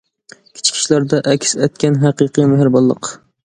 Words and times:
كىچىك 0.59 0.79
ئىشلاردا 0.79 1.21
ئەكس 1.33 1.55
ئەتكەن 1.61 2.03
ھەقىقىي 2.07 2.51
مېھرىبانلىق. 2.57 3.17